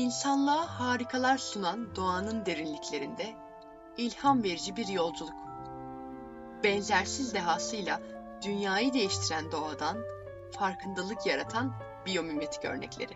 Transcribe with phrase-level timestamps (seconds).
[0.00, 3.34] İnsanlığa harikalar sunan doğanın derinliklerinde
[3.96, 5.34] ilham verici bir yolculuk.
[6.64, 8.00] Benzersiz dehasıyla
[8.44, 9.98] dünyayı değiştiren doğadan
[10.58, 11.72] farkındalık yaratan
[12.06, 13.12] biyomimetik örnekleri.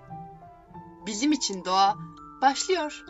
[1.07, 1.97] Bizim için doğa
[2.43, 3.05] başlıyor.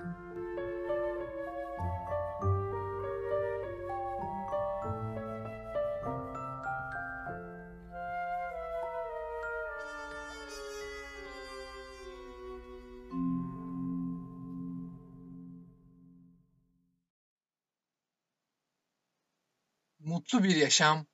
[20.05, 21.07] Mutlu bir yaşam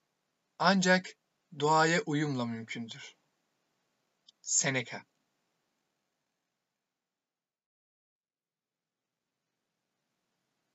[0.58, 1.06] ancak
[1.60, 3.16] doğaya uyumla mümkündür.
[4.40, 5.02] Seneca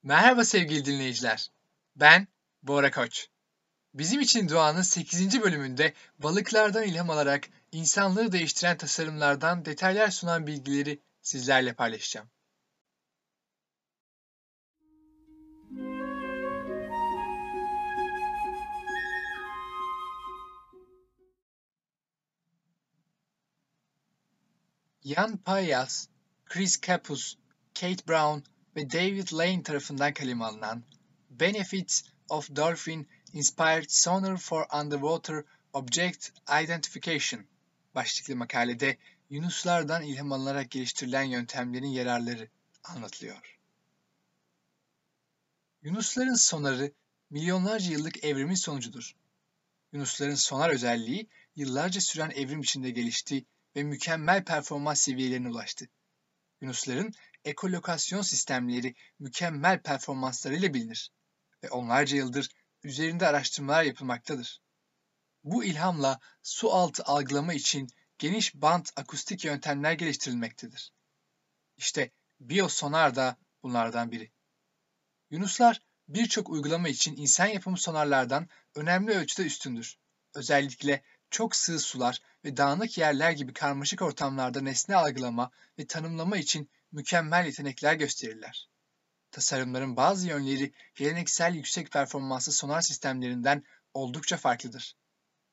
[0.02, 1.50] Merhaba sevgili dinleyiciler.
[1.96, 2.28] Ben
[2.62, 3.28] Bora Koç.
[3.94, 5.42] Bizim için doğanın 8.
[5.42, 12.30] bölümünde balıklardan ilham alarak insanlığı değiştiren tasarımlardan detaylar sunan bilgileri sizlerle paylaşacağım.
[25.06, 26.08] Jan Payas,
[26.46, 27.36] Chris Capus,
[27.74, 28.42] Kate Brown
[28.76, 30.82] ve David Lane tarafından kaleme alınan
[31.30, 36.30] Benefits of Dolphin Inspired Sonar for Underwater Object
[36.62, 37.46] Identification
[37.94, 38.96] başlıklı makalede
[39.30, 42.48] yunuslardan ilham alınarak geliştirilen yöntemlerin yararları
[42.84, 43.58] anlatılıyor.
[45.82, 46.92] Yunusların sonarı
[47.30, 49.16] milyonlarca yıllık evrimin sonucudur.
[49.92, 53.44] Yunusların sonar özelliği yıllarca süren evrim içinde gelişti
[53.76, 55.88] ve mükemmel performans seviyelerine ulaştı.
[56.60, 57.12] Yunusların
[57.44, 61.10] ekolokasyon sistemleri mükemmel performanslarıyla bilinir
[61.64, 62.48] ve onlarca yıldır
[62.82, 64.60] üzerinde araştırmalar yapılmaktadır.
[65.44, 67.88] Bu ilhamla su altı algılama için
[68.18, 70.92] geniş bant akustik yöntemler geliştirilmektedir.
[71.76, 72.10] İşte
[72.40, 74.32] biyosonar da bunlardan biri.
[75.30, 79.96] Yunuslar birçok uygulama için insan yapımı sonarlardan önemli ölçüde üstündür.
[80.34, 86.70] Özellikle çok sığ sular ve dağınık yerler gibi karmaşık ortamlarda nesne algılama ve tanımlama için
[86.92, 88.68] mükemmel yetenekler gösterirler.
[89.30, 94.96] Tasarımların bazı yönleri geleneksel yüksek performanslı sonar sistemlerinden oldukça farklıdır.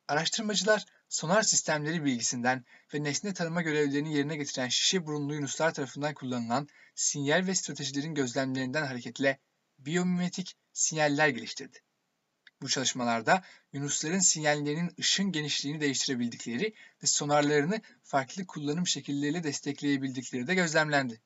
[0.08, 6.68] Araştırmacılar sonar sistemleri bilgisinden ve nesne tanıma görevlerini yerine getiren şişe burunlu yunuslar tarafından kullanılan
[6.96, 9.40] sinyal ve stratejilerin gözlemlerinden hareketle
[9.80, 11.80] biyomimetik sinyaller geliştirdi.
[12.64, 13.44] Bu çalışmalarda
[13.74, 21.22] yunusların sinyallerinin ışın genişliğini değiştirebildikleri ve sonarlarını farklı kullanım şekilleriyle destekleyebildikleri de gözlemlendi.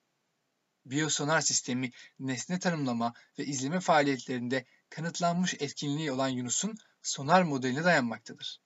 [0.86, 8.62] Biyosonar sistemi nesne tanımlama ve izleme faaliyetlerinde kanıtlanmış etkinliği olan Yunus'un sonar modeline dayanmaktadır.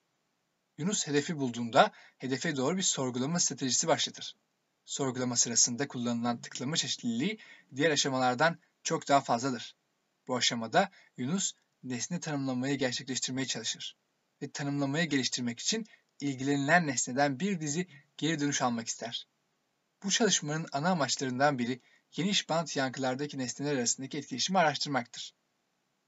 [0.77, 4.35] Yunus hedefi bulduğunda hedefe doğru bir sorgulama stratejisi başlatır.
[4.85, 7.39] Sorgulama sırasında kullanılan tıklama çeşitliliği
[7.75, 9.75] diğer aşamalardan çok daha fazladır.
[10.27, 11.53] Bu aşamada Yunus
[11.83, 13.97] nesne tanımlamayı gerçekleştirmeye çalışır
[14.41, 15.87] ve tanımlamayı geliştirmek için
[16.19, 17.87] ilgilenilen nesneden bir dizi
[18.17, 19.27] geri dönüş almak ister.
[20.03, 21.81] Bu çalışmanın ana amaçlarından biri
[22.11, 25.35] geniş bant yankılardaki nesneler arasındaki etkileşimi araştırmaktır.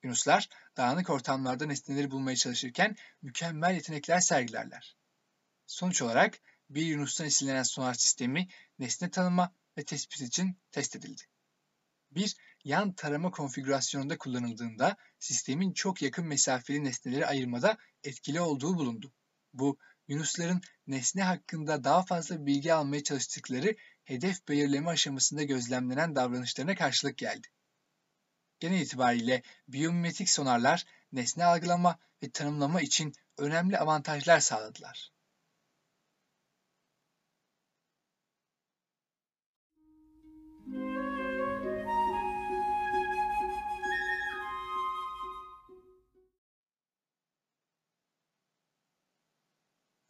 [0.03, 4.95] Yunuslar dağınık ortamlarda nesneleri bulmaya çalışırken mükemmel yetenekler sergilerler.
[5.65, 6.39] Sonuç olarak
[6.69, 8.47] bir Yunus'tan esinlenen sonar sistemi
[8.79, 11.21] nesne tanıma ve tespit için test edildi.
[12.11, 19.13] Bir yan tarama konfigürasyonunda kullanıldığında sistemin çok yakın mesafeli nesneleri ayırmada etkili olduğu bulundu.
[19.53, 27.17] Bu, Yunusların nesne hakkında daha fazla bilgi almaya çalıştıkları hedef belirleme aşamasında gözlemlenen davranışlarına karşılık
[27.17, 27.47] geldi.
[28.59, 35.12] Genel itibariyle biyomimetik sonarlar nesne algılama ve tanımlama için önemli avantajlar sağladılar.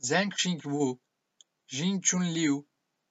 [0.04, 0.34] Zheng
[0.64, 1.00] Wu,
[1.68, 2.68] Jing-Chun Liu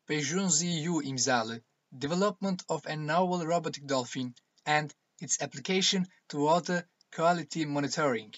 [0.09, 1.63] ve Junzi Yu imzalı
[1.93, 4.35] Development of a Novel Robotic Dolphin
[4.67, 4.91] and
[5.21, 8.35] its Application to Water Quality Monitoring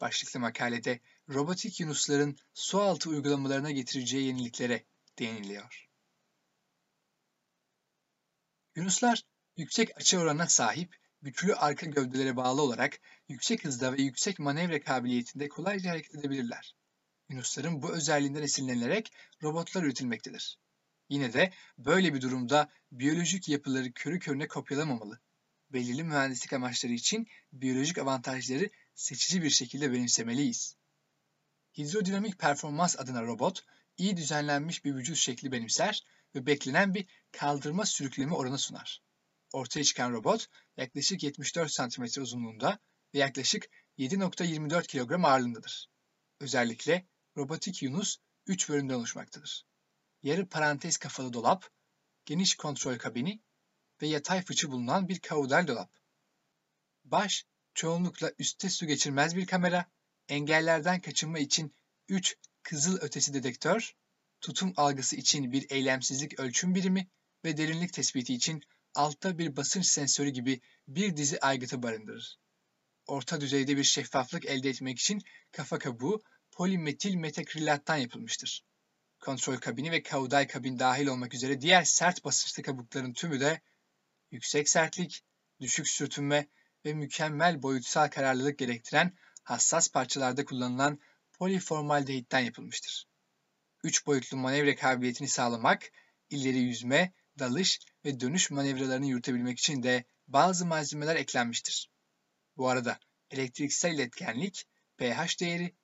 [0.00, 4.84] başlıklı makalede robotik yunusların su altı uygulamalarına getireceği yeniliklere
[5.18, 5.88] değiniliyor.
[8.76, 9.22] Yunuslar
[9.56, 15.48] yüksek açı oranına sahip güçlü arka gövdelere bağlı olarak yüksek hızda ve yüksek manevra kabiliyetinde
[15.48, 16.74] kolayca hareket edebilirler.
[17.28, 19.12] Yunusların bu özelliğinden esinlenilerek
[19.42, 20.58] robotlar üretilmektedir.
[21.08, 25.20] Yine de böyle bir durumda biyolojik yapıları körü körüne kopyalamamalı.
[25.70, 30.76] Belirli mühendislik amaçları için biyolojik avantajları seçici bir şekilde benimsemeliyiz.
[31.78, 33.64] Hidrodinamik performans adına robot,
[33.96, 39.02] iyi düzenlenmiş bir vücut şekli benimser ve beklenen bir kaldırma sürükleme oranı sunar.
[39.52, 40.46] Ortaya çıkan robot
[40.76, 42.78] yaklaşık 74 cm uzunluğunda
[43.14, 43.68] ve yaklaşık
[43.98, 45.90] 7.24 kilogram ağırlığındadır.
[46.40, 47.06] Özellikle
[47.36, 48.16] robotik Yunus
[48.46, 49.66] 3 bölümden oluşmaktadır.
[50.22, 51.70] Yarı parantez kafalı dolap,
[52.24, 53.42] geniş kontrol kabini
[54.02, 55.90] ve yatay fıçı bulunan bir kaudal dolap.
[57.04, 59.90] Baş, çoğunlukla üstte su geçirmez bir kamera,
[60.28, 61.74] engellerden kaçınma için
[62.08, 63.96] 3 kızıl ötesi dedektör,
[64.40, 67.08] tutum algısı için bir eylemsizlik ölçüm birimi
[67.44, 68.62] ve derinlik tespiti için
[68.94, 72.38] altta bir basınç sensörü gibi bir dizi aygıtı barındırır.
[73.06, 75.22] Orta düzeyde bir şeffaflık elde etmek için
[75.52, 76.22] kafa kabuğu
[76.56, 78.64] polimetil metakrilattan yapılmıştır.
[79.20, 83.60] Kontrol kabini ve kaudal kabin dahil olmak üzere diğer sert basınçlı kabukların tümü de
[84.30, 85.24] yüksek sertlik,
[85.60, 86.48] düşük sürtünme
[86.84, 91.00] ve mükemmel boyutsal kararlılık gerektiren hassas parçalarda kullanılan
[91.32, 93.06] poliformaldehitten yapılmıştır.
[93.84, 95.90] Üç boyutlu manevra kabiliyetini sağlamak,
[96.30, 101.90] ileri yüzme, dalış ve dönüş manevralarını yürütebilmek için de bazı malzemeler eklenmiştir.
[102.56, 102.98] Bu arada
[103.30, 104.64] elektriksel iletkenlik,
[104.98, 105.74] pH değeri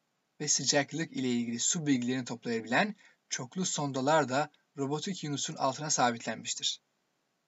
[0.43, 2.97] ve sıcaklık ile ilgili su bilgilerini toplayabilen
[3.29, 6.81] çoklu sondalar da robotik Yunus'un altına sabitlenmiştir.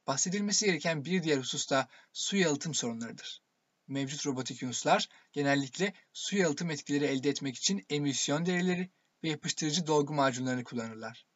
[0.07, 3.43] Bahsedilmesi gereken bir diğer husus da su yalıtım sorunlarıdır.
[3.87, 8.91] Mevcut robotik Yunuslar genellikle su yalıtım etkileri elde etmek için emisyon derileri
[9.23, 11.27] ve yapıştırıcı dolgu macunlarını kullanırlar.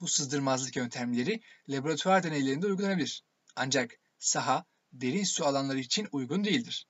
[0.00, 3.24] Bu sızdırmazlık yöntemleri laboratuvar deneylerinde uygulanabilir.
[3.56, 6.86] Ancak saha, derin su alanları için uygun değildir.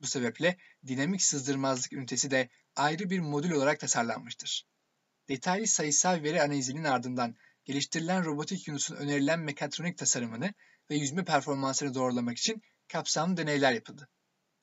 [0.00, 0.56] Bu sebeple
[0.86, 2.48] dinamik sızdırmazlık ünitesi de
[2.80, 4.66] ayrı bir modül olarak tasarlanmıştır.
[5.28, 10.54] Detaylı sayısal veri analizinin ardından geliştirilen robotik Yunus'un önerilen mekatronik tasarımını
[10.90, 14.08] ve yüzme performansını doğrulamak için kapsamlı deneyler yapıldı.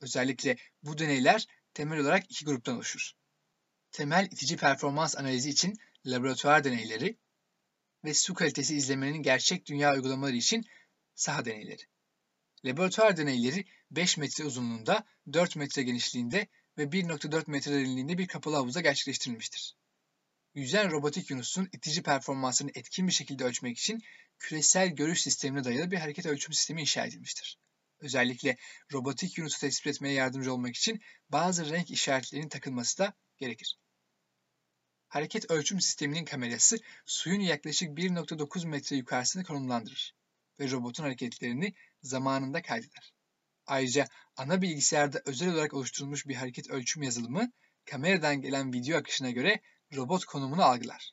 [0.02, 3.12] Özellikle bu deneyler temel olarak iki gruptan oluşur.
[3.92, 5.74] Temel itici performans analizi için
[6.06, 7.18] laboratuvar deneyleri
[8.04, 10.66] ve su kalitesi izlemenin gerçek dünya uygulamaları için
[11.16, 11.81] saha deneyleri.
[12.66, 15.04] Laboratuvar deneyleri 5 metre uzunluğunda,
[15.34, 19.75] 4 metre genişliğinde ve 1.4 metre derinliğinde bir kapalı havuzda gerçekleştirilmiştir.
[20.53, 24.01] Yüzen robotik Yunus'un itici performansını etkin bir şekilde ölçmek için
[24.39, 27.59] küresel görüş sistemine dayalı bir hareket ölçüm sistemi inşa edilmiştir.
[28.00, 28.57] Özellikle
[28.94, 33.77] robotik Yunus'u tespit etmeye yardımcı olmak için bazı renk işaretlerinin takılması da gerekir.
[35.07, 40.15] Hareket ölçüm sisteminin kamerası suyun yaklaşık 1.9 metre yukarısını konumlandırır
[40.59, 43.17] ve robotun hareketlerini zamanında kaydeder.
[43.68, 47.52] Ayrıca ana bilgisayarda özel olarak oluşturulmuş bir hareket ölçüm yazılımı
[47.86, 49.62] kameradan gelen video akışına göre
[49.96, 51.12] robot konumunu algılar.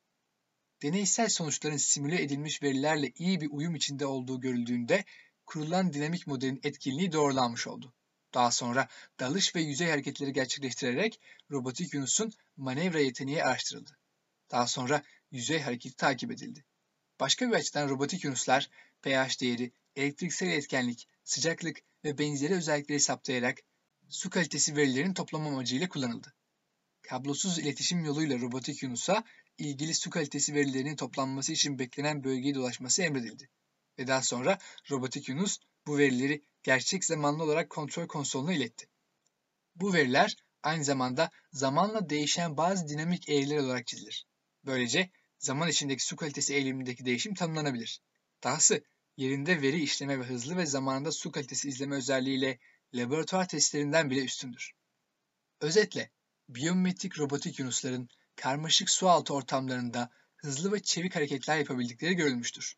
[0.83, 5.05] Deneysel sonuçların simüle edilmiş verilerle iyi bir uyum içinde olduğu görüldüğünde
[5.47, 7.95] kurulan dinamik modelin etkinliği doğrulanmış oldu.
[8.35, 8.89] Daha sonra
[9.21, 11.21] dalış ve yüzey hareketleri gerçekleştirerek
[11.51, 13.99] robotik Yunus'un manevra yeteneği araştırıldı.
[14.51, 16.65] Daha sonra yüzey hareketi takip edildi.
[17.21, 18.71] Başka bir açıdan robotik Yunuslar
[19.03, 23.59] pH değeri, elektriksel etkenlik, sıcaklık ve benzeri özellikleri saptayarak
[24.09, 26.35] su kalitesi verilerinin toplama amacıyla kullanıldı.
[27.03, 29.25] Kablosuz iletişim yoluyla robotik Yunus'a
[29.59, 33.51] ilgili su kalitesi verilerinin toplanması için beklenen bölgeyi dolaşması emredildi.
[33.99, 34.59] Ve daha sonra
[34.91, 38.87] robotik Yunus bu verileri gerçek zamanlı olarak kontrol konsoluna iletti.
[39.77, 44.27] Bu veriler aynı zamanda zamanla değişen bazı dinamik eğriler olarak çizilir.
[44.65, 48.01] Böylece zaman içindeki su kalitesi eğilimindeki değişim tanımlanabilir.
[48.45, 48.85] Dahası
[49.17, 52.59] yerinde veri işleme ve hızlı ve zamanında su kalitesi izleme özelliğiyle
[52.95, 54.73] laboratuvar testlerinden bile üstündür.
[55.61, 56.11] Özetle,
[56.49, 62.77] biyometrik robotik yunusların karmaşık su altı ortamlarında hızlı ve çevik hareketler yapabildikleri görülmüştür.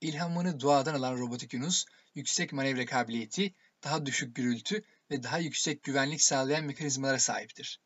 [0.00, 1.84] İlhamını doğadan alan robotik yunus,
[2.14, 7.80] yüksek manevra kabiliyeti, daha düşük gürültü ve daha yüksek güvenlik sağlayan mekanizmalara sahiptir.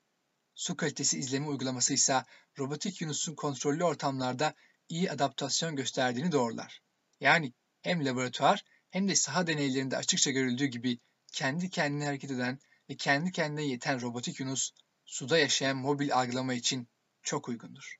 [0.55, 2.23] Su kalitesi izleme uygulaması ise
[2.59, 4.55] robotik Yunus'un kontrollü ortamlarda
[4.89, 6.83] iyi adaptasyon gösterdiğini doğrular.
[7.21, 7.53] Yani
[7.85, 10.99] hem laboratuvar hem de saha deneylerinde açıkça görüldüğü gibi
[11.33, 12.59] kendi kendine hareket eden
[12.91, 14.71] ve kendi kendine yeten robotik Yunus
[15.05, 16.89] suda yaşayan mobil algılama için
[17.23, 17.97] çok uygundur.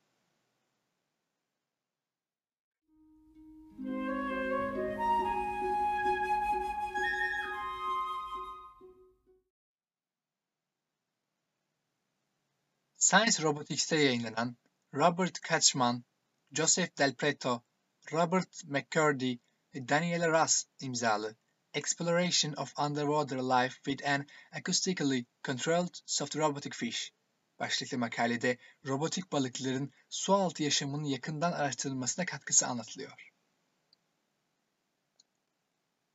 [12.97, 14.57] Science Robotics'te yayınlanan
[14.93, 16.05] Robert Katzman,
[16.51, 17.63] Joseph Del Preto,
[18.11, 19.37] Robert McCurdy
[19.75, 21.35] ve Daniela Russ imzalı
[21.73, 27.11] Exploration of Underwater Life with an Acoustically Controlled Soft Robotic Fish
[27.59, 33.31] başlıklı makalede robotik balıkların su altı yaşamının yakından araştırılmasına katkısı anlatılıyor.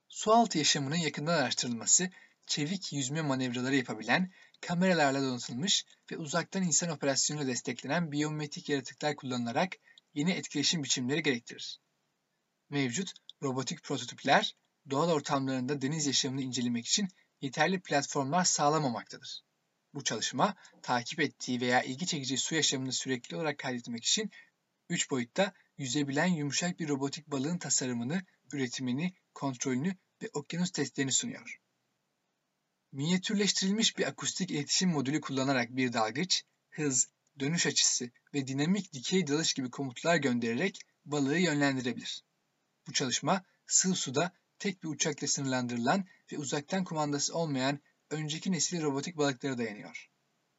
[0.09, 2.11] Su altı yaşamının yakından araştırılması,
[2.47, 9.73] çevik yüzme manevraları yapabilen kameralarla donatılmış ve uzaktan insan operasyonuyla desteklenen biyometrik yaratıklar kullanılarak
[10.15, 11.81] yeni etkileşim biçimleri gerektirir.
[12.71, 14.57] Mevcut robotik prototipler
[14.91, 17.09] doğal ortamlarında deniz yaşamını incelemek için
[17.41, 19.43] yeterli platformlar sağlamamaktadır.
[19.95, 24.31] Bu çalışma takip ettiği veya ilgi çekici su yaşamını sürekli olarak kaydetmek için
[24.89, 31.61] 3 boyutta yüzebilen yumuşak bir robotik balığın tasarımını, üretimini, kontrolünü ve okyanus testlerini sunuyor.
[32.93, 37.09] Minyatürleştirilmiş bir akustik iletişim modülü kullanarak bir dalgıç, hız,
[37.41, 42.25] dönüş açısı ve dinamik dikey dalış gibi komutlar göndererek balığı yönlendirebilir.
[42.91, 47.81] Bu çalışma sığ suda tek bir uçakla sınırlandırılan ve uzaktan kumandası olmayan
[48.11, 50.11] önceki nesil robotik balıklara dayanıyor.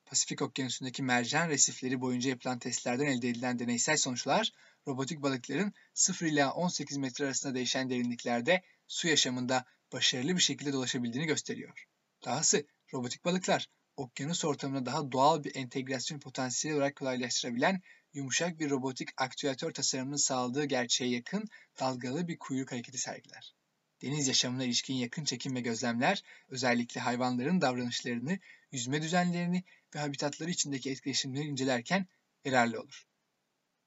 [0.06, 4.52] Pasifik Okyanusu'ndaki mercan resifleri boyunca yapılan testlerden elde edilen deneysel sonuçlar,
[4.88, 11.28] robotik balıkların 0 ila 18 metre arasında değişen derinliklerde su yaşamında başarılı bir şekilde dolaşabildiğini
[11.28, 11.86] gösteriyor.
[12.26, 17.82] Dahası robotik balıklar okyanus ortamına daha doğal bir entegrasyon potansiyeli olarak kolaylaştırabilen
[18.14, 21.50] yumuşak bir robotik aktüatör tasarımını sağladığı gerçeğe yakın
[21.80, 23.56] dalgalı bir kuyruk hareketi sergiler.
[24.02, 28.40] Deniz yaşamına ilişkin yakın çekim ve gözlemler özellikle hayvanların davranışlarını,
[28.72, 29.64] yüzme düzenlerini
[29.96, 32.08] ve habitatları içindeki etkileşimleri incelerken
[32.46, 33.08] yararlı olur.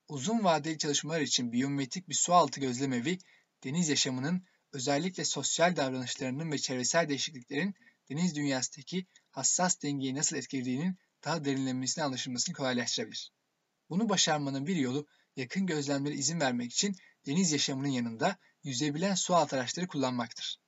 [0.08, 3.18] Uzun vadeli çalışmalar için biyometrik bir sualtı gözlemevi,
[3.64, 7.74] deniz yaşamının özellikle sosyal davranışlarının ve çevresel değişikliklerin
[8.10, 13.32] deniz dünyasındaki hassas dengeyi nasıl etkilediğinin daha derinlenmesine anlaşılmasını kolaylaştırabilir.
[13.90, 19.52] Bunu başarmanın bir yolu yakın gözlemlere izin vermek için deniz yaşamının yanında yüzebilen su alt
[19.52, 20.60] araçları kullanmaktır.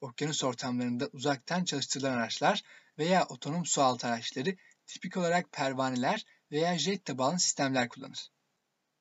[0.00, 2.62] Okyanus ortamlarında uzaktan çalıştırılan araçlar
[2.98, 8.30] veya otonom su altı araçları tipik olarak pervaneler veya jet tabanlı sistemler kullanır.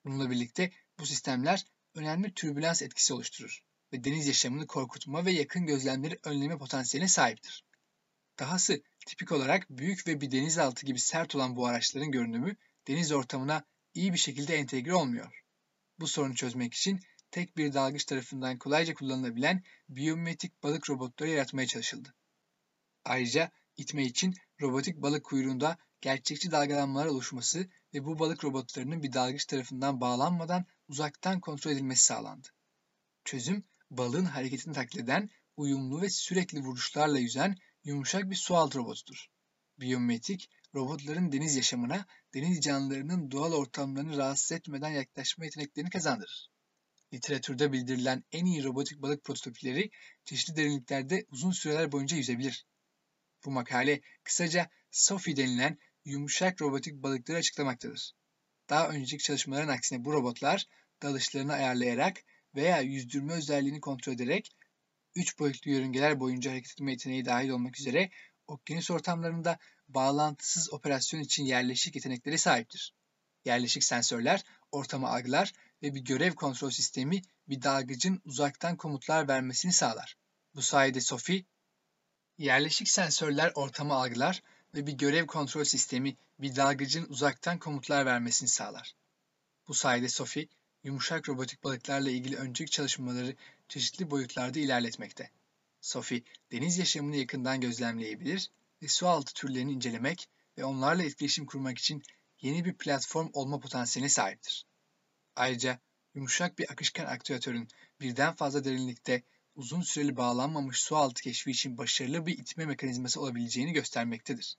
[0.06, 3.64] Bununla birlikte bu sistemler önemli türbülans etkisi oluşturur
[3.94, 7.66] ve deniz yaşamını korkutma ve yakın gözlemleri önleme potansiyeline sahiptir.
[8.40, 12.56] Dahası tipik olarak büyük ve bir denizaltı gibi sert olan bu araçların görünümü
[12.88, 15.44] deniz ortamına iyi bir şekilde entegre olmuyor.
[16.00, 17.00] Bu sorunu çözmek için
[17.32, 22.14] tek bir dalgıç tarafından kolayca kullanılabilen biyometrik balık robotları yaratmaya çalışıldı.
[23.06, 29.46] Ayrıca itme için robotik balık kuyruğunda gerçekçi dalgalanmalar oluşması ve bu balık robotlarının bir dalgıç
[29.46, 32.48] tarafından bağlanmadan uzaktan kontrol edilmesi sağlandı.
[33.26, 39.28] Çözüm, balığın hareketini taklit eden, uyumlu ve sürekli vuruşlarla yüzen yumuşak bir sualtı robotudur.
[39.80, 46.50] Biyometrik, robotların deniz yaşamına, deniz canlılarının doğal ortamlarını rahatsız etmeden yaklaşma yeteneklerini kazandırır.
[47.14, 49.92] Literatürde bildirilen en iyi robotik balık prototipleri
[50.26, 52.66] çeşitli derinliklerde uzun süreler boyunca yüzebilir.
[53.46, 58.14] Bu makale kısaca SOFI denilen yumuşak robotik balıkları açıklamaktadır.
[58.70, 60.66] Daha önceki çalışmaların aksine bu robotlar
[61.02, 62.24] dalışlarını ayarlayarak
[62.56, 64.52] veya yüzdürme özelliğini kontrol ederek
[65.16, 68.10] 3 boyutlu yörüngeler boyunca hareket etme yeteneği dahil olmak üzere
[68.48, 69.58] okyanus ortamlarında
[69.88, 72.94] bağlantısız operasyon için yerleşik yeteneklere sahiptir.
[73.46, 75.52] Yerleşik sensörler ortamı algılar
[75.84, 80.18] ve bir görev kontrol sistemi bir dalgıcın uzaktan komutlar vermesini sağlar.
[80.56, 81.46] Bu sayede SOFI,
[82.38, 84.44] yerleşik sensörler ortamı algılar
[84.76, 88.96] ve bir görev kontrol sistemi bir dalgıcın uzaktan komutlar vermesini sağlar.
[89.68, 90.50] Bu sayede SOFI,
[90.84, 93.36] yumuşak robotik balıklarla ilgili önceki çalışmaları
[93.70, 95.32] çeşitli boyutlarda ilerletmekte.
[95.82, 102.04] SOFI, deniz yaşamını yakından gözlemleyebilir ve sualtı türlerini incelemek ve onlarla etkileşim kurmak için
[102.42, 104.66] yeni bir platform olma potansiyeline sahiptir.
[105.36, 105.80] Ayrıca
[106.16, 107.68] yumuşak bir akışkan aktüatörün
[108.02, 109.24] birden fazla derinlikte
[109.56, 114.58] uzun süreli bağlanmamış sualtı keşfi için başarılı bir itme mekanizması olabileceğini göstermektedir.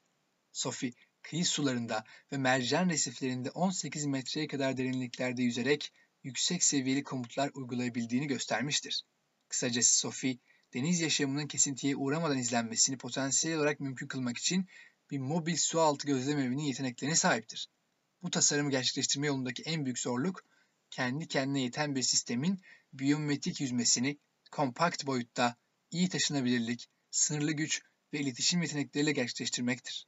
[0.52, 8.26] Sophie, kıyı sularında ve mercan resiflerinde 18 metreye kadar derinliklerde yüzerek yüksek seviyeli komutlar uygulayabildiğini
[8.26, 9.02] göstermiştir.
[9.48, 10.38] Kısacası Sophie,
[10.74, 14.68] deniz yaşamının kesintiye uğramadan izlenmesini potansiyel olarak mümkün kılmak için
[15.10, 17.68] bir mobil sualtı gözlem evinin yeteneklerine sahiptir.
[18.22, 20.44] Bu tasarımı gerçekleştirme yolundaki en büyük zorluk,
[20.90, 22.60] kendi kendine yeten bir sistemin
[22.92, 24.18] biyometrik yüzmesini
[24.50, 25.56] kompakt boyutta,
[25.90, 30.06] iyi taşınabilirlik, sınırlı güç ve iletişim yetenekleriyle gerçekleştirmektir.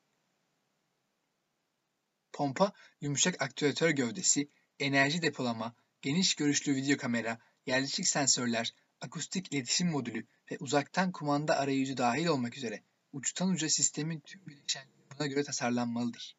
[2.32, 10.26] Pompa, yumuşak aktüatör gövdesi, enerji depolama, geniş görüşlü video kamera, yerleşik sensörler, akustik iletişim modülü
[10.50, 12.82] ve uzaktan kumanda arayüzü dahil olmak üzere
[13.12, 16.36] uçtan uca sistemin tüm bileşenleri buna göre tasarlanmalıdır.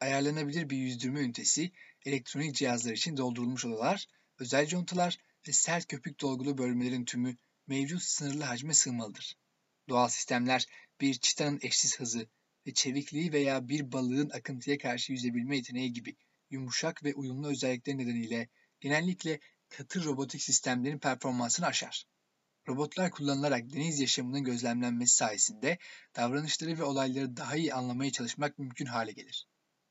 [0.00, 1.72] Ayarlanabilir bir yüzdürme ünitesi,
[2.04, 4.06] elektronik cihazlar için doldurulmuş odalar,
[4.38, 9.36] özel contalar ve sert köpük dolgulu bölmelerin tümü mevcut sınırlı hacme sığmalıdır.
[9.88, 10.66] Doğal sistemler
[11.00, 12.28] bir çitanın eşsiz hızı
[12.66, 16.16] ve çevikliği veya bir balığın akıntıya karşı yüzebilme yeteneği gibi
[16.50, 18.48] yumuşak ve uyumlu özellikleri nedeniyle
[18.80, 19.40] genellikle
[19.70, 22.06] katı robotik sistemlerin performansını aşar.
[22.68, 25.78] Robotlar kullanılarak deniz yaşamının gözlemlenmesi sayesinde
[26.16, 29.46] davranışları ve olayları daha iyi anlamaya çalışmak mümkün hale gelir.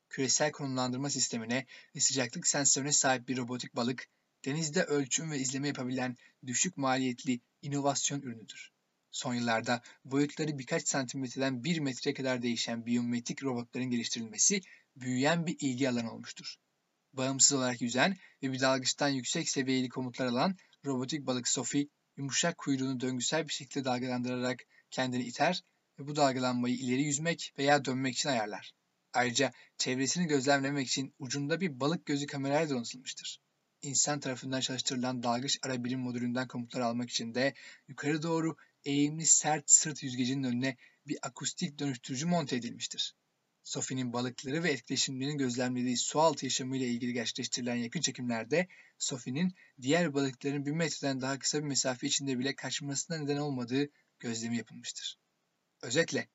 [0.09, 4.07] Küresel konumlandırma sistemine ve sıcaklık sensörüne sahip bir robotik balık
[4.45, 8.71] denizde ölçüm ve izleme yapabilen düşük maliyetli inovasyon ürünüdür.
[9.11, 14.61] Son yıllarda boyutları birkaç santimetreden bir metreye kadar değişen biyometrik robotların geliştirilmesi
[14.95, 16.55] büyüyen bir ilgi alanı olmuştur.
[17.13, 21.87] Bağımsız olarak yüzen ve bir dalgıçtan yüksek seviyeli komutlar alan robotik balık Sophie,
[22.17, 25.63] yumuşak kuyruğunu döngüsel bir şekilde dalgalandırarak kendini iter
[25.99, 28.73] ve bu dalgalanmayı ileri yüzmek veya dönmek için ayarlar.
[29.13, 33.41] Ayrıca çevresini gözlemlemek için ucunda bir balık gözü kamerayla donatılmıştır.
[33.81, 37.53] İnsan tarafından çalıştırılan dalgıç ara birim modülünden komutlar almak için de
[37.87, 43.15] yukarı doğru eğimli sert sırt yüzgecinin önüne bir akustik dönüştürücü monte edilmiştir.
[43.69, 50.71] Sophie'nin balıkları ve etkileşimlerini gözlemlediği sualtı yaşamıyla ilgili gerçekleştirilen yakın çekimlerde Sophie'nin diğer balıkların bir
[50.71, 55.17] metreden daha kısa bir mesafe içinde bile kaçmasına neden olmadığı gözlemi yapılmıştır.
[55.81, 56.27] Özetle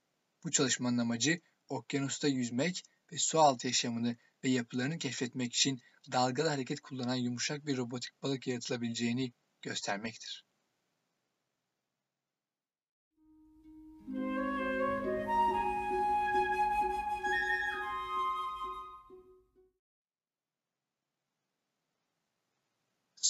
[0.44, 5.80] bu çalışmanın amacı okyanusta yüzmek ve sualtı yaşamını ve yapılarını keşfetmek için
[6.12, 10.44] dalgalı hareket kullanan yumuşak bir robotik balık yaratılabileceğini göstermektir.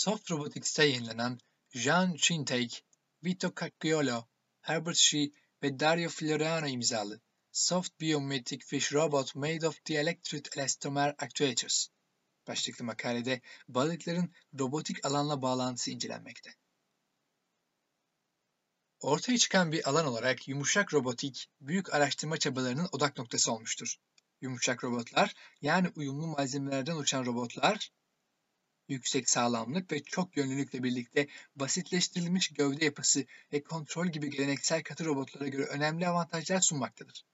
[0.05, 2.85] Soft Robotics'te yayınlanan Jean Chintaik,
[3.25, 4.29] Vito Cacchiolo,
[4.61, 5.33] Herbert Shee
[5.63, 7.21] ve Dario Floriano imzalı
[7.53, 11.89] Soft Biometric Fish Robot Made of the Electric Elastomer Actuators
[12.47, 16.55] başlıklı makalede balıkların robotik alanla bağlantısı incelenmekte.
[19.01, 23.97] Ortaya çıkan bir alan olarak yumuşak robotik, büyük araştırma çabalarının odak noktası olmuştur.
[24.41, 27.91] Yumuşak robotlar, yani uyumlu malzemelerden uçan robotlar,
[28.89, 35.49] yüksek sağlamlık ve çok yönlülükle birlikte basitleştirilmiş gövde yapısı ve kontrol gibi geleneksel katı robotlara
[35.49, 37.25] göre önemli avantajlar sunmaktadır.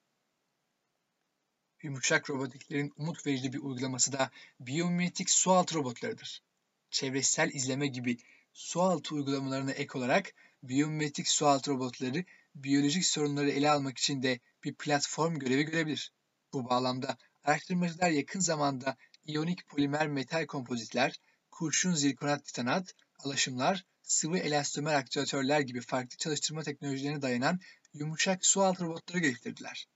[1.83, 6.43] Yumuşak robotiklerin umut verici bir uygulaması da biyometrik sualtı robotlarıdır.
[6.91, 8.17] Çevresel izleme gibi
[8.53, 10.33] sualtı uygulamalarına ek olarak
[10.63, 16.13] biyometrik sualtı robotları biyolojik sorunları ele almak için de bir platform görevi görebilir.
[16.53, 21.21] Bu bağlamda araştırmacılar yakın zamanda iyonik polimer metal kompozitler,
[21.61, 27.61] kurşun zirkonat titanat, alaşımlar, sıvı elastomer aktüatörler gibi farklı çalıştırma teknolojilerine dayanan
[27.95, 29.87] yumuşak sualtı robotları geliştirdiler.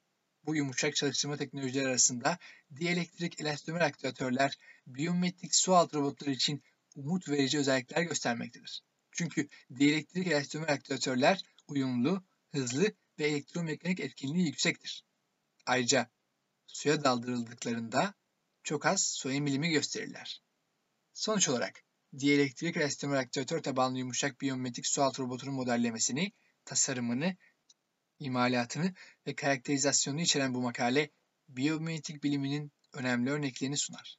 [0.46, 2.38] Bu yumuşak çalıştırma teknolojileri arasında
[2.76, 6.62] dielektrik elastomer aktüatörler biyometrik sualtı robotları için
[6.96, 8.82] umut verici özellikler göstermektedir.
[9.12, 9.48] Çünkü
[9.78, 15.04] dielektrik elastomer aktüatörler uyumlu, hızlı ve elektromekanik etkinliği yüksektir.
[15.66, 16.10] Ayrıca
[16.66, 18.14] suya daldırıldıklarında
[18.62, 20.43] çok az su emilimi gösterirler.
[21.14, 21.82] Sonuç olarak
[22.18, 26.32] dielektrik elastomer aktüatör tabanlı yumuşak biyometrik sualtı robotunun modellemesini,
[26.64, 27.36] tasarımını
[28.18, 28.94] imalatını
[29.26, 31.10] ve karakterizasyonunu içeren bu makale,
[31.48, 34.16] biyometrik biliminin önemli örneklerini sunar.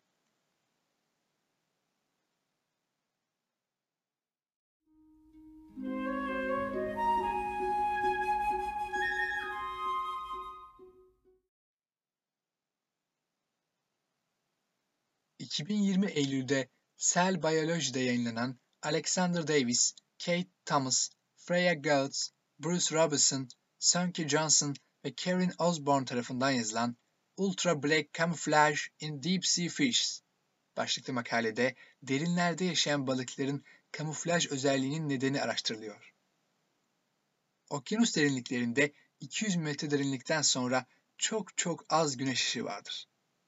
[15.39, 22.29] ...2020 Eylül'de Cell Biology'de yayınlanan Alexander Davis, Kate Thomas, Freya Goetz,
[22.59, 26.97] Bruce Robinson Sankey Johnson ve Karen Osborne tarafından yazılan
[27.37, 30.21] Ultra Black Camouflage in Deep Sea Fishes
[30.77, 36.13] başlıklı makalede derinlerde yaşayan balıkların kamuflaj özelliğinin nedeni araştırılıyor.
[37.69, 40.85] Okyanus derinliklerinde 200 metre derinlikten sonra
[41.17, 43.07] çok çok az güneş ışığı vardır.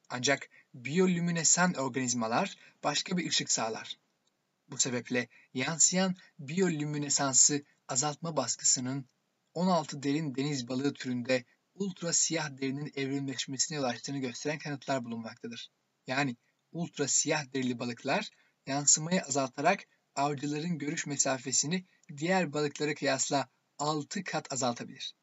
[0.09, 0.49] Ancak
[0.85, 3.97] biyolüminesan organizmalar başka bir ışık sağlar.
[4.69, 9.09] Bu sebeple yansıyan biyolüminesansı azaltma baskısının
[9.53, 11.43] 16 derin deniz balığı türünde
[11.75, 15.69] ultra siyah derinin evrimleşmesine yol açtığını gösteren kanıtlar bulunmaktadır.
[16.07, 16.35] Yani
[16.71, 18.29] ultra siyah derili balıklar
[18.67, 19.83] yansımayı azaltarak
[20.15, 21.85] avcıların görüş mesafesini
[22.17, 25.15] diğer balıklara kıyasla 6 kat azaltabilir.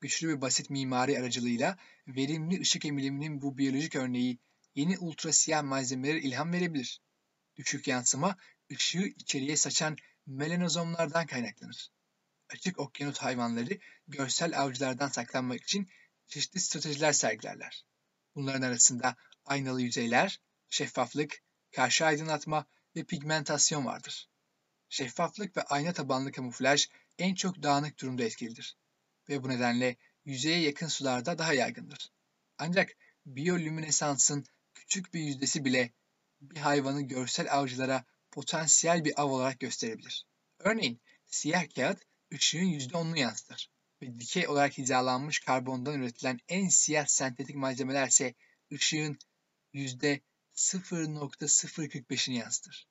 [0.00, 4.38] Güçlü ve basit mimari aracılığıyla verimli ışık emiliminin bu biyolojik örneği
[4.80, 7.00] yeni ultra siyah malzemelere ilham verebilir.
[7.56, 8.36] Düşük yansıma
[8.72, 11.90] ışığı içeriye saçan melanozomlardan kaynaklanır
[12.52, 15.88] açık okyanus hayvanları görsel avcılardan saklanmak için
[16.26, 17.84] çeşitli stratejiler sergilerler.
[18.34, 22.66] Bunların arasında aynalı yüzeyler, şeffaflık, karşı aydınlatma
[22.96, 24.28] ve pigmentasyon vardır.
[24.88, 26.88] Şeffaflık ve ayna tabanlı kamuflaj
[27.18, 28.76] en çok dağınık durumda etkilidir
[29.28, 32.12] ve bu nedenle yüzeye yakın sularda daha yaygındır.
[32.58, 32.90] Ancak
[33.26, 34.44] biyolüminesansın
[34.90, 35.92] küçük bir yüzdesi bile
[36.40, 40.26] bir hayvanı görsel avcılara potansiyel bir av olarak gösterebilir.
[40.58, 41.98] Örneğin siyah kağıt
[42.34, 43.70] ışığın %10'unu yansıtır
[44.02, 48.34] ve dikey olarak hizalanmış karbondan üretilen en siyah sentetik malzemeler ise
[48.72, 49.18] ışığın
[49.74, 52.88] %0.045'ini yansıtır.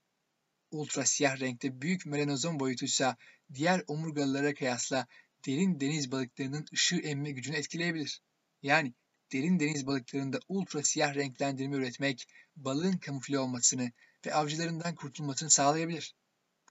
[0.71, 3.17] ultra siyah renkte büyük melanozom boyutuysa
[3.53, 5.07] diğer omurgalılara kıyasla
[5.45, 8.21] derin deniz balıklarının ışığı emme gücünü etkileyebilir.
[8.61, 8.93] Yani
[9.31, 13.91] derin deniz balıklarında ultra siyah renklendirme üretmek balığın kamufle olmasını
[14.25, 16.15] ve avcılarından kurtulmasını sağlayabilir.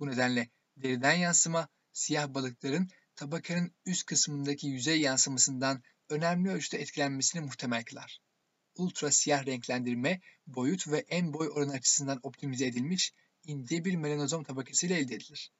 [0.00, 7.84] Bu nedenle deriden yansıma siyah balıkların tabakanın üst kısmındaki yüzey yansımasından önemli ölçüde etkilenmesini muhtemel
[7.84, 8.20] kılar.
[8.74, 13.12] Ultra siyah renklendirme boyut ve en boy oranı açısından optimize edilmiş
[13.44, 15.52] ince bir melanozom tabakası ile elde edilir.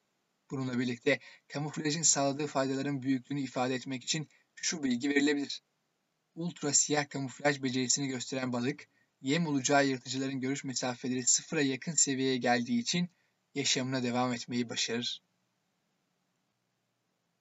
[0.51, 5.63] Bununla birlikte kamuflajın sağladığı faydaların büyüklüğünü ifade etmek için şu bilgi verilebilir.
[6.39, 8.89] Ultra siyah kamuflaj becerisini gösteren balık,
[9.21, 13.11] yem olacağı yırtıcıların görüş mesafeleri sıfıra yakın seviyeye geldiği için
[13.55, 15.23] yaşamına devam etmeyi başarır.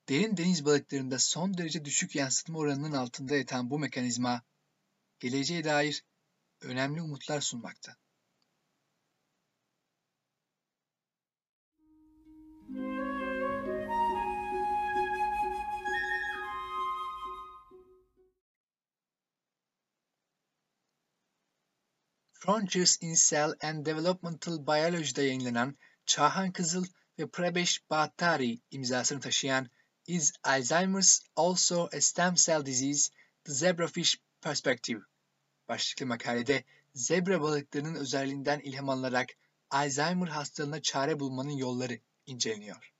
[0.10, 4.42] Derin deniz balıklarında son derece düşük yansıtma oranının altında yatan bu mekanizma,
[5.20, 6.04] geleceğe dair
[6.62, 7.98] önemli umutlar sunmakta.
[22.40, 26.86] Frontiers in Cell and Developmental Biology'da yayınlanan Çağhan Kızıl
[27.20, 29.70] ve Prabesh Bhattari imzasını taşıyan
[30.08, 33.12] Is Alzheimer's Also a Stem Cell Disease?
[33.44, 35.02] The Zebrafish Perspective
[35.68, 39.30] başlıklı makalede zebra balıklarının özelliğinden ilham alınarak
[39.70, 42.94] Alzheimer hastalığına çare bulmanın yolları inceleniyor.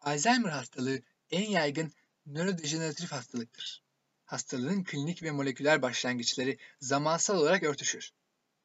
[0.00, 1.92] Alzheimer hastalığı en yaygın
[2.26, 3.83] nörodejeneratif hastalıktır.
[4.34, 8.10] Hastalığın klinik ve moleküler başlangıçları zamansal olarak örtüşür.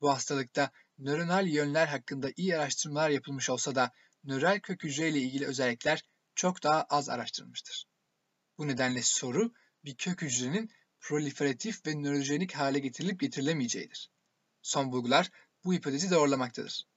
[0.01, 3.91] Bu hastalıkta nöronal yönler hakkında iyi araştırmalar yapılmış olsa da
[4.23, 6.03] nöral kök hücre ile ilgili özellikler
[6.35, 7.85] çok daha az araştırılmıştır.
[8.57, 9.53] Bu nedenle soru
[9.85, 14.11] bir kök hücrenin proliferatif ve nörojenik hale getirilip getirilemeyeceğidir.
[14.61, 15.29] Son bulgular
[15.63, 16.87] bu hipotezi doğrulamaktadır.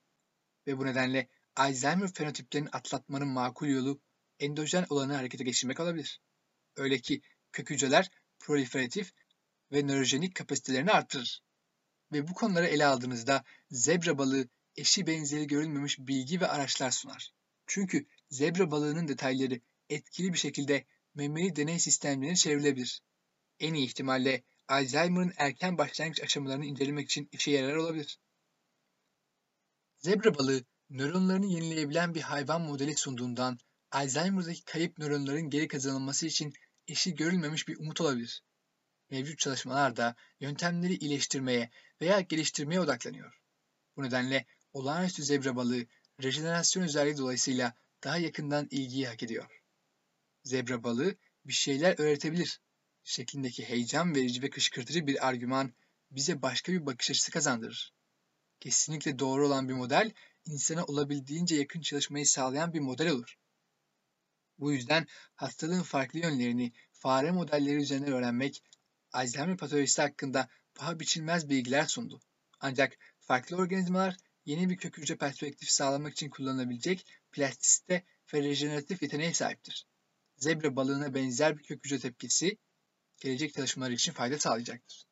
[0.67, 4.01] Ve bu nedenle Alzheimer fenotiplerini atlatmanın makul yolu
[4.39, 6.21] endojen olanı harekete geçirmek olabilir.
[6.77, 8.11] Öyle ki kök hücreler
[8.43, 9.13] proliferatif
[9.73, 11.43] ve nörojenik kapasitelerini arttırır.
[12.13, 17.33] Ve bu konuları ele aldığınızda zebra balığı eşi benzeri görülmemiş bilgi ve araçlar sunar.
[17.67, 23.03] Çünkü zebra balığının detayları etkili bir şekilde memeli deney sistemlerine çevrilebilir.
[23.61, 28.19] En iyi ihtimalle Alzheimer'ın erken başlangıç aşamalarını incelemek için işe yarar olabilir.
[29.99, 33.59] Zebra balığı nöronlarını yenileyebilen bir hayvan modeli sunduğundan
[33.91, 36.53] Alzheimer'daki kayıp nöronların geri kazanılması için
[36.93, 38.43] eşi görülmemiş bir umut olabilir.
[39.11, 43.41] Mevcut çalışmalar da yöntemleri iyileştirmeye veya geliştirmeye odaklanıyor.
[43.97, 45.87] Bu nedenle olağanüstü zebra balığı
[46.23, 47.75] rejenerasyon özelliği dolayısıyla
[48.05, 49.63] daha yakından ilgiyi hak ediyor.
[50.45, 52.61] Zebra balığı bir şeyler öğretebilir
[53.05, 55.75] şeklindeki heyecan verici ve kışkırtıcı bir argüman
[56.11, 57.95] bize başka bir bakış açısı kazandırır.
[58.61, 60.13] Kesinlikle doğru olan bir model,
[60.45, 63.39] insana olabildiğince yakın çalışmayı sağlayan bir model olur.
[64.63, 68.63] Bu yüzden hastalığın farklı yönlerini fare modelleri üzerinden öğrenmek,
[69.13, 72.21] Alzheimer patolojisi hakkında paha biçilmez bilgiler sundu.
[72.61, 79.35] Ancak farklı organizmalar yeni bir kök hücre perspektif sağlamak için kullanılabilecek plastisite ve rejeneratif yeteneğe
[79.35, 79.87] sahiptir.
[80.37, 82.59] Zebra balığına benzer bir kök hücre tepkisi
[83.21, 85.05] gelecek çalışmalar için fayda sağlayacaktır.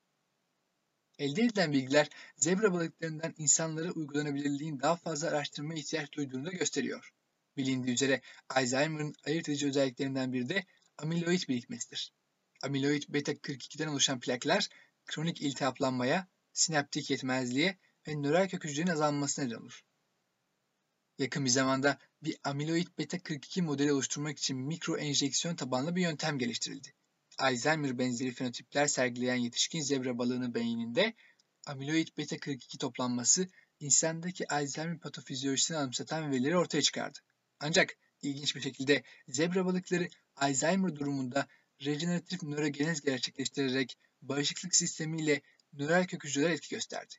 [1.19, 7.13] Elde edilen bilgiler zebra balıklarından insanlara uygulanabilirliğin daha fazla araştırma ihtiyaç duyduğunu da gösteriyor.
[7.61, 10.65] Bilindiği üzere Alzheimer'ın ayırt edici özelliklerinden biri de
[10.99, 12.13] amiloid birikmesidir.
[12.63, 14.69] Amiloid beta 42'den oluşan plaklar
[15.07, 19.85] kronik iltihaplanmaya, sinaptik yetmezliğe ve nöral kök hücrenin azalmasına neden olur.
[21.19, 26.39] Yakın bir zamanda bir amiloid beta 42 modeli oluşturmak için mikro enjeksiyon tabanlı bir yöntem
[26.39, 26.95] geliştirildi.
[27.39, 31.15] Alzheimer benzeri fenotipler sergileyen yetişkin zebra balığının beyninde
[31.67, 33.49] amiloid beta 42 toplanması
[33.81, 37.19] insandaki Alzheimer patofizyolojisini anımsatan verileri ortaya çıkardı.
[37.61, 41.47] Ancak ilginç bir şekilde zebra balıkları Alzheimer durumunda
[41.85, 45.43] rejeneratif nörogenez gerçekleştirerek bağışıklık sistemiyle
[45.73, 47.15] nöral kök hücreler etki gösterdi.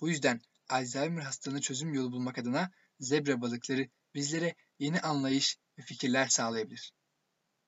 [0.00, 6.28] Bu yüzden Alzheimer hastalığına çözüm yolu bulmak adına zebra balıkları bizlere yeni anlayış ve fikirler
[6.28, 6.92] sağlayabilir.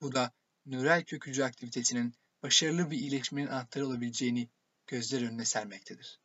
[0.01, 0.31] Bu da
[0.65, 4.49] nöral kök hücre aktivitesinin başarılı bir iyileşmenin anahtarı olabileceğini
[4.87, 6.19] gözler önüne sermektedir.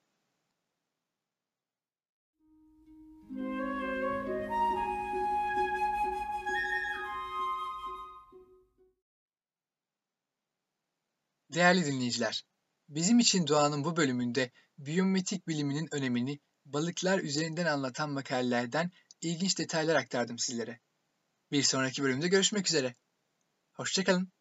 [11.54, 12.44] Değerli dinleyiciler,
[12.88, 20.38] bizim için doğanın bu bölümünde biyometrik biliminin önemini balıklar üzerinden anlatan makalelerden ilginç detaylar aktardım
[20.38, 20.80] sizlere.
[21.52, 22.94] Bir sonraki bölümde görüşmek üzere.
[23.72, 24.32] Hoşçakalın.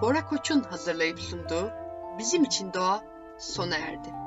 [0.00, 1.70] Bora Koç'un hazırlayıp sunduğu
[2.18, 3.02] Bizim için Doğa
[3.38, 4.25] sona erdi.